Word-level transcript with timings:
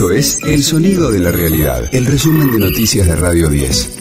Esto 0.00 0.12
es 0.12 0.42
El 0.44 0.62
Sonido 0.62 1.10
de 1.10 1.18
la 1.18 1.30
Realidad, 1.30 1.82
el 1.92 2.06
resumen 2.06 2.50
de 2.50 2.58
noticias 2.58 3.06
de 3.06 3.16
Radio 3.16 3.50
10. 3.50 3.98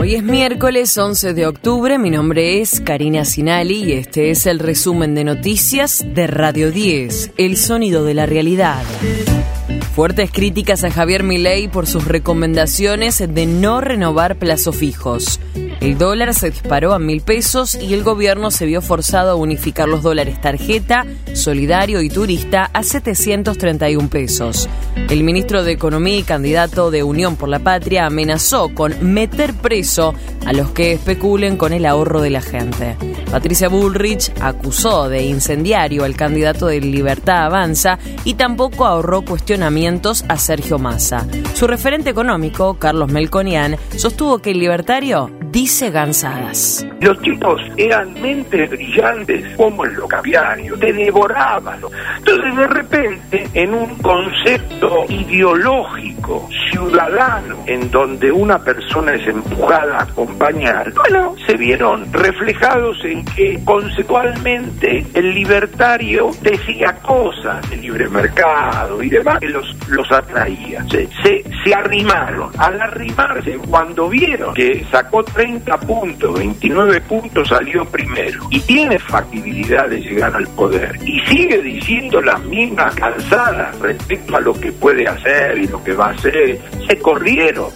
Hoy 0.00 0.16
es 0.16 0.24
miércoles 0.24 0.98
11 0.98 1.34
de 1.34 1.46
octubre, 1.46 1.98
mi 2.00 2.10
nombre 2.10 2.60
es 2.60 2.80
Karina 2.80 3.24
Sinali 3.24 3.84
y 3.84 3.92
este 3.92 4.32
es 4.32 4.44
el 4.44 4.58
resumen 4.58 5.14
de 5.14 5.22
noticias 5.22 6.04
de 6.12 6.26
Radio 6.26 6.72
10, 6.72 7.34
El 7.36 7.56
Sonido 7.56 8.04
de 8.04 8.14
la 8.14 8.26
Realidad. 8.26 8.82
Fuertes 9.94 10.32
críticas 10.32 10.82
a 10.82 10.90
Javier 10.90 11.22
Milei 11.22 11.68
por 11.68 11.86
sus 11.86 12.04
recomendaciones 12.04 13.18
de 13.18 13.46
no 13.46 13.80
renovar 13.80 14.36
plazos 14.36 14.74
fijos. 14.74 15.38
El 15.80 15.98
dólar 15.98 16.32
se 16.34 16.50
disparó 16.50 16.94
a 16.94 16.98
mil 16.98 17.20
pesos 17.20 17.74
y 17.74 17.92
el 17.92 18.02
gobierno 18.02 18.50
se 18.50 18.66
vio 18.66 18.80
forzado 18.80 19.32
a 19.32 19.34
unificar 19.34 19.88
los 19.88 20.02
dólares 20.02 20.40
tarjeta, 20.40 21.04
solidario 21.34 22.00
y 22.00 22.08
turista 22.08 22.70
a 22.72 22.82
731 22.82 24.08
pesos. 24.08 24.68
El 25.10 25.22
ministro 25.22 25.62
de 25.62 25.72
Economía 25.72 26.18
y 26.18 26.22
candidato 26.22 26.90
de 26.90 27.02
Unión 27.02 27.36
por 27.36 27.48
la 27.48 27.58
Patria 27.58 28.06
amenazó 28.06 28.74
con 28.74 29.12
meter 29.12 29.54
preso 29.54 30.14
a 30.46 30.52
los 30.52 30.70
que 30.70 30.92
especulen 30.92 31.56
con 31.56 31.72
el 31.72 31.84
ahorro 31.84 32.22
de 32.22 32.30
la 32.30 32.40
gente. 32.40 32.96
Patricia 33.30 33.68
Bullrich 33.68 34.32
acusó 34.40 35.08
de 35.08 35.24
incendiario 35.24 36.04
al 36.04 36.16
candidato 36.16 36.66
de 36.66 36.80
Libertad 36.80 37.44
Avanza 37.44 37.98
y 38.24 38.34
tampoco 38.34 38.86
ahorró 38.86 39.22
cuestionamientos 39.22 40.24
a 40.28 40.38
Sergio 40.38 40.78
Massa. 40.78 41.26
Su 41.54 41.66
referente 41.66 42.10
económico, 42.10 42.74
Carlos 42.78 43.12
Melconian, 43.12 43.76
sostuvo 43.96 44.38
que 44.38 44.52
el 44.52 44.58
libertario 44.58 45.30
dice 45.56 45.90
gansadas. 45.90 46.86
Los 47.00 47.18
tipos 47.22 47.58
eran 47.78 48.12
mentes 48.20 48.68
brillantes 48.68 49.56
como 49.56 49.86
el 49.86 49.94
locaviario, 49.94 50.78
te 50.78 50.92
devoraban. 50.92 51.80
Entonces 52.18 52.56
de 52.56 52.66
repente, 52.66 53.48
en 53.54 53.72
un 53.72 53.94
concepto 53.96 55.06
ideológico, 55.08 56.46
ciudadano, 56.76 57.64
en 57.66 57.90
donde 57.90 58.30
una 58.30 58.58
persona 58.58 59.14
es 59.14 59.26
empujada 59.26 59.98
a 59.98 60.02
acompañar, 60.02 60.92
bueno, 60.92 61.34
se 61.46 61.56
vieron 61.56 62.12
reflejados 62.12 63.02
en 63.04 63.24
que 63.24 63.58
conceptualmente 63.64 65.06
el 65.14 65.34
libertario 65.34 66.30
decía 66.42 66.96
cosas 67.02 67.68
de 67.70 67.78
libre 67.78 68.08
mercado 68.08 69.02
y 69.02 69.08
demás 69.08 69.40
que 69.40 69.48
los, 69.48 69.74
los 69.88 70.10
atraía. 70.12 70.84
Se, 70.90 71.08
se, 71.22 71.44
se 71.64 71.74
arrimaron. 71.74 72.50
Al 72.58 72.80
arrimarse, 72.80 73.58
cuando 73.68 74.08
vieron 74.08 74.52
que 74.54 74.84
sacó 74.90 75.24
30 75.24 75.78
puntos, 75.80 76.38
29 76.38 77.00
puntos, 77.02 77.48
salió 77.48 77.84
primero. 77.86 78.40
Y 78.50 78.60
tiene 78.60 78.98
factibilidad 78.98 79.88
de 79.88 80.00
llegar 80.00 80.36
al 80.36 80.46
poder. 80.48 80.96
Y 81.04 81.20
sigue 81.20 81.58
diciendo 81.62 82.20
las 82.20 82.42
mismas 82.44 82.94
cansadas 82.94 83.78
respecto 83.80 84.36
a 84.36 84.40
lo 84.40 84.52
que 84.52 84.72
puede 84.72 85.08
hacer 85.08 85.58
y 85.58 85.68
lo 85.68 85.82
que 85.82 85.94
va 85.94 86.08
a 86.08 86.10
hacer. 86.10 86.60
Se 86.86 86.98
corrieron. 86.98 87.70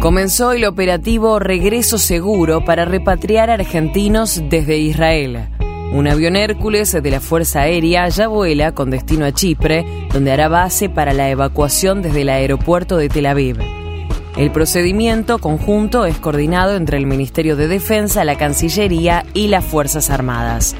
Comenzó 0.00 0.52
el 0.52 0.66
operativo 0.66 1.38
Regreso 1.38 1.98
Seguro 1.98 2.64
para 2.64 2.84
repatriar 2.84 3.50
argentinos 3.50 4.42
desde 4.50 4.76
Israel. 4.76 5.48
Un 5.92 6.08
avión 6.08 6.36
Hércules 6.36 6.92
de 6.92 7.10
la 7.10 7.20
Fuerza 7.20 7.62
Aérea 7.62 8.08
ya 8.08 8.28
vuela 8.28 8.72
con 8.72 8.90
destino 8.90 9.24
a 9.24 9.32
Chipre, 9.32 9.86
donde 10.12 10.32
hará 10.32 10.48
base 10.48 10.88
para 10.88 11.12
la 11.14 11.30
evacuación 11.30 12.02
desde 12.02 12.22
el 12.22 12.28
aeropuerto 12.28 12.96
de 12.96 13.08
Tel 13.08 13.26
Aviv. 13.26 13.58
El 14.36 14.50
procedimiento 14.50 15.38
conjunto 15.38 16.04
es 16.04 16.18
coordinado 16.18 16.74
entre 16.74 16.98
el 16.98 17.06
Ministerio 17.06 17.56
de 17.56 17.68
Defensa, 17.68 18.24
la 18.24 18.36
Cancillería 18.36 19.24
y 19.32 19.48
las 19.48 19.64
Fuerzas 19.64 20.10
Armadas 20.10 20.76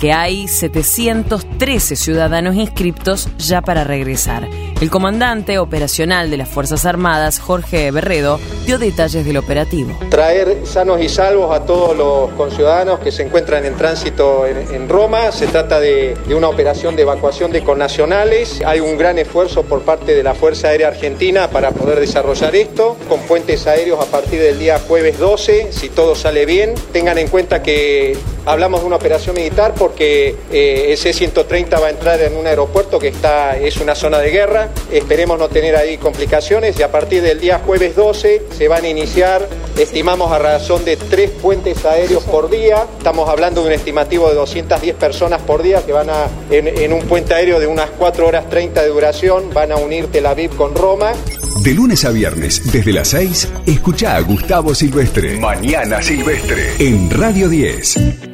que 0.00 0.14
hay 0.14 0.48
713 0.48 1.94
ciudadanos 1.94 2.56
inscriptos 2.56 3.28
ya 3.36 3.60
para 3.60 3.84
regresar. 3.84 4.48
El 4.80 4.90
comandante 4.90 5.58
operacional 5.58 6.30
de 6.30 6.38
las 6.38 6.48
Fuerzas 6.48 6.86
Armadas, 6.86 7.38
Jorge 7.38 7.90
Berredo, 7.90 8.40
dio 8.64 8.78
detalles 8.78 9.26
del 9.26 9.36
operativo. 9.36 9.94
Traer 10.08 10.62
sanos 10.64 11.02
y 11.02 11.10
salvos 11.10 11.54
a 11.54 11.66
todos 11.66 11.94
los 11.94 12.30
conciudadanos 12.30 12.98
que 13.00 13.12
se 13.12 13.22
encuentran 13.22 13.66
en 13.66 13.76
tránsito 13.76 14.46
en, 14.46 14.88
Roma. 14.88 15.32
Se 15.32 15.48
trata 15.48 15.80
de, 15.80 16.16
de, 16.26 16.34
una 16.34 16.48
operación 16.48 16.96
de 16.96 17.02
evacuación 17.02 17.52
de 17.52 17.62
connacionales. 17.62 18.62
Hay 18.64 18.80
un 18.80 18.96
gran 18.96 19.18
esfuerzo 19.18 19.64
por 19.64 19.82
parte 19.82 20.14
de 20.14 20.22
la 20.22 20.32
Fuerza 20.32 20.68
Aérea 20.68 20.88
Argentina 20.88 21.48
para 21.48 21.72
poder 21.72 22.00
desarrollar 22.00 22.56
esto, 22.56 22.96
con 23.06 23.20
puentes 23.20 23.66
aéreos 23.66 24.00
a 24.00 24.10
partir 24.10 24.40
del 24.40 24.58
día 24.58 24.78
jueves 24.78 25.18
12, 25.18 25.72
si 25.72 25.90
todo 25.90 26.14
sale 26.14 26.46
bien. 26.46 26.72
Tengan 26.90 27.18
en 27.18 27.28
cuenta 27.28 27.62
que 27.62 28.16
hablamos 28.50 28.80
de 28.80 28.86
una 28.86 28.96
operación 28.96 29.36
militar 29.36 29.74
porque 29.76 30.34
eh, 30.50 30.86
ese 30.88 31.12
130 31.12 31.78
va 31.78 31.86
a 31.86 31.90
entrar 31.90 32.20
en 32.20 32.36
un 32.36 32.46
aeropuerto 32.46 32.98
que 32.98 33.08
está, 33.08 33.56
es 33.56 33.76
una 33.78 33.94
zona 33.94 34.18
de 34.18 34.30
guerra. 34.30 34.68
Esperemos 34.90 35.38
no 35.38 35.48
tener 35.48 35.76
ahí 35.76 35.96
complicaciones 35.98 36.78
y 36.78 36.82
a 36.82 36.90
partir 36.90 37.22
del 37.22 37.40
día 37.40 37.60
jueves 37.64 37.94
12 37.94 38.42
se 38.56 38.68
van 38.68 38.84
a 38.84 38.88
iniciar, 38.88 39.48
estimamos 39.78 40.32
a 40.32 40.38
razón 40.38 40.84
de 40.84 40.96
tres 40.96 41.30
puentes 41.30 41.84
aéreos 41.84 42.24
por 42.24 42.50
día. 42.50 42.86
Estamos 42.98 43.28
hablando 43.28 43.62
de 43.62 43.68
un 43.68 43.72
estimativo 43.72 44.28
de 44.28 44.34
210 44.34 44.96
personas 44.96 45.40
por 45.42 45.62
día 45.62 45.84
que 45.86 45.92
van 45.92 46.10
a, 46.10 46.26
en, 46.50 46.66
en 46.66 46.92
un 46.92 47.02
puente 47.02 47.34
aéreo 47.34 47.60
de 47.60 47.66
unas 47.66 47.90
4 47.90 48.26
horas 48.26 48.50
30 48.50 48.82
de 48.82 48.88
duración, 48.88 49.54
van 49.54 49.70
a 49.72 49.76
unir 49.76 50.08
Tel 50.10 50.26
Aviv 50.26 50.56
con 50.56 50.74
Roma. 50.74 51.12
De 51.62 51.74
lunes 51.74 52.04
a 52.04 52.10
viernes, 52.10 52.72
desde 52.72 52.92
las 52.92 53.08
6, 53.08 53.48
escucha 53.66 54.16
a 54.16 54.20
Gustavo 54.20 54.74
Silvestre. 54.74 55.38
Mañana 55.38 56.00
Silvestre. 56.00 56.72
En 56.78 57.10
Radio 57.10 57.48
10. 57.48 58.29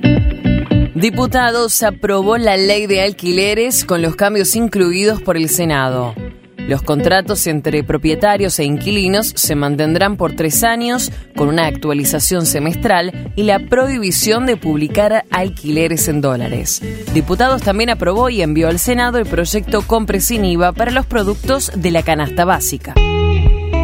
Diputados 0.96 1.82
aprobó 1.82 2.38
la 2.38 2.56
ley 2.56 2.86
de 2.86 3.02
alquileres 3.02 3.84
con 3.84 4.00
los 4.00 4.16
cambios 4.16 4.56
incluidos 4.56 5.20
por 5.20 5.36
el 5.36 5.50
Senado. 5.50 6.14
Los 6.56 6.80
contratos 6.80 7.46
entre 7.46 7.84
propietarios 7.84 8.58
e 8.58 8.64
inquilinos 8.64 9.28
se 9.36 9.54
mantendrán 9.56 10.16
por 10.16 10.34
tres 10.34 10.64
años 10.64 11.12
con 11.36 11.48
una 11.48 11.66
actualización 11.66 12.46
semestral 12.46 13.30
y 13.36 13.42
la 13.42 13.58
prohibición 13.58 14.46
de 14.46 14.56
publicar 14.56 15.26
alquileres 15.30 16.08
en 16.08 16.22
dólares. 16.22 16.80
Diputados 17.12 17.60
también 17.60 17.90
aprobó 17.90 18.30
y 18.30 18.40
envió 18.40 18.68
al 18.68 18.78
Senado 18.78 19.18
el 19.18 19.26
proyecto 19.26 19.82
Compre 19.86 20.22
sin 20.22 20.46
IVA 20.46 20.72
para 20.72 20.92
los 20.92 21.04
productos 21.04 21.72
de 21.76 21.90
la 21.90 22.04
canasta 22.04 22.46
básica. 22.46 22.94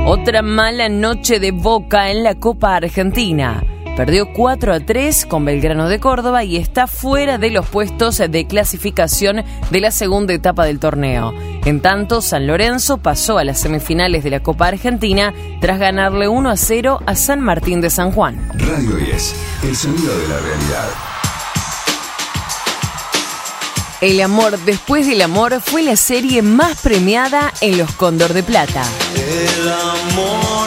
Otra 0.07 0.41
mala 0.41 0.89
noche 0.89 1.41
de 1.41 1.51
boca 1.51 2.11
en 2.11 2.25
la 2.25 2.37
Copa 2.37 2.75
Argentina. 2.75 3.63
Perdió 4.03 4.33
4 4.33 4.75
a 4.75 4.81
3 4.81 5.27
con 5.27 5.45
Belgrano 5.45 5.89
de 5.89 6.01
Córdoba 6.01 6.43
y 6.43 6.57
está 6.57 6.89
fuera 6.89 7.39
de 7.39 7.51
los 7.51 7.67
puestos 7.67 8.19
de 8.19 8.47
clasificación 8.49 9.45
de 9.71 9.81
la 9.81 9.93
segunda 9.93 10.35
etapa 10.35 10.65
del 10.65 10.81
torneo. 10.81 11.33
En 11.65 11.79
tanto, 11.79 12.21
San 12.21 12.49
Lorenzo 12.49 12.99
pasó 12.99 13.39
a 13.39 13.45
las 13.45 13.61
semifinales 13.61 14.25
de 14.25 14.31
la 14.31 14.41
Copa 14.41 14.67
Argentina 14.67 15.33
tras 15.61 15.79
ganarle 15.79 16.27
1 16.27 16.51
a 16.51 16.57
0 16.57 17.01
a 17.07 17.15
San 17.15 17.39
Martín 17.39 17.81
de 17.81 17.91
San 17.91 18.11
Juan. 18.11 18.45
Radio 18.55 18.97
10, 18.97 19.35
el 19.69 19.77
sonido 19.77 20.19
de 20.19 20.29
la 20.29 20.41
realidad. 20.41 20.89
El 24.01 24.21
amor 24.21 24.59
después 24.65 25.07
del 25.07 25.23
amor 25.23 25.61
fue 25.61 25.85
la 25.85 25.95
serie 25.95 26.43
más 26.43 26.83
premiada 26.83 27.53
en 27.61 27.79
los 27.79 27.93
Cóndor 27.93 28.33
de 28.33 28.43
Plata. 28.43 28.83
El 29.15 29.69
amor 29.69 30.62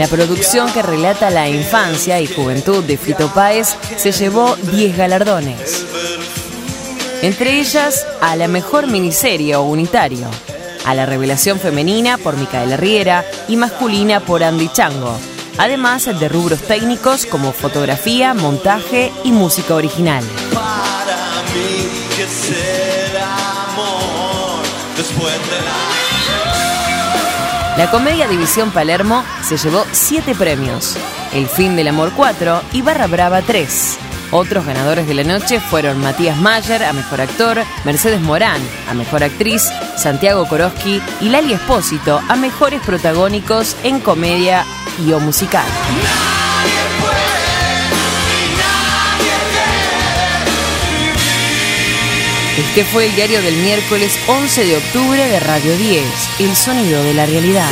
La 0.00 0.08
producción 0.08 0.72
que 0.72 0.80
relata 0.80 1.28
la 1.28 1.50
infancia 1.50 2.22
y 2.22 2.26
juventud 2.26 2.82
de 2.82 2.96
Fito 2.96 3.28
Páez 3.34 3.76
se 3.98 4.12
llevó 4.12 4.56
10 4.56 4.96
galardones. 4.96 5.84
Entre 7.20 7.60
ellas, 7.60 8.06
a 8.22 8.34
la 8.34 8.48
mejor 8.48 8.86
miniserie 8.86 9.56
o 9.56 9.62
unitario, 9.62 10.26
a 10.86 10.94
la 10.94 11.04
revelación 11.04 11.60
femenina 11.60 12.16
por 12.16 12.38
Micaela 12.38 12.78
Riera 12.78 13.26
y 13.46 13.56
masculina 13.56 14.20
por 14.20 14.42
Andy 14.42 14.70
Chango, 14.72 15.18
además 15.58 16.06
de 16.18 16.28
rubros 16.30 16.62
técnicos 16.62 17.26
como 17.26 17.52
fotografía, 17.52 18.32
montaje 18.32 19.12
y 19.22 19.32
música 19.32 19.74
original. 19.74 20.24
Para 20.54 21.42
mí 21.52 21.90
que 22.16 22.22
amor 23.20 24.64
después 24.96 25.34
de 25.50 25.60
la... 25.62 26.09
La 27.80 27.90
comedia 27.90 28.28
División 28.28 28.70
Palermo 28.72 29.24
se 29.42 29.56
llevó 29.56 29.86
7 29.90 30.34
premios, 30.34 30.98
El 31.32 31.48
fin 31.48 31.76
del 31.76 31.88
amor 31.88 32.12
4 32.14 32.60
y 32.74 32.82
Barra 32.82 33.06
Brava 33.06 33.40
3. 33.40 33.98
Otros 34.32 34.66
ganadores 34.66 35.08
de 35.08 35.14
la 35.14 35.24
noche 35.24 35.60
fueron 35.60 35.98
Matías 35.98 36.36
Mayer 36.36 36.84
a 36.84 36.92
Mejor 36.92 37.22
Actor, 37.22 37.62
Mercedes 37.86 38.20
Morán 38.20 38.60
a 38.90 38.92
Mejor 38.92 39.24
Actriz, 39.24 39.70
Santiago 39.96 40.46
Koroski 40.46 41.00
y 41.22 41.30
Lali 41.30 41.54
Espósito 41.54 42.20
a 42.28 42.36
Mejores 42.36 42.82
Protagónicos 42.82 43.74
en 43.82 44.00
Comedia 44.00 44.66
y 45.02 45.14
o 45.14 45.18
Musical. 45.18 45.64
que 52.74 52.84
fue 52.84 53.06
el 53.06 53.14
diario 53.16 53.42
del 53.42 53.56
miércoles 53.56 54.18
11 54.28 54.64
de 54.64 54.76
octubre 54.76 55.26
de 55.26 55.40
Radio 55.40 55.76
10, 55.76 56.04
El 56.38 56.54
Sonido 56.54 57.02
de 57.02 57.14
la 57.14 57.26
Realidad. 57.26 57.68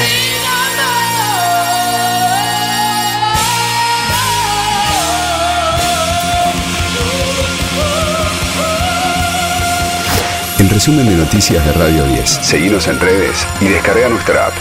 El 10.59 10.69
resumen 10.69 11.09
de 11.09 11.15
noticias 11.15 11.65
de 11.65 11.73
Radio 11.73 12.05
10. 12.05 12.29
Seguimos 12.43 12.89
en 12.89 12.99
redes 12.99 13.47
y 13.61 13.67
descarga 13.67 14.09
nuestra 14.09 14.47
app. 14.49 14.55